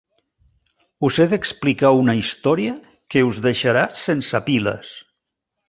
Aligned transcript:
Us 1.09 1.19
he 1.23 1.27
d'explicar 1.33 1.91
una 2.05 2.17
història 2.21 2.73
que 3.15 3.25
us 3.29 3.45
deixarà 3.47 3.87
sense 4.09 4.43
piles. 4.51 4.99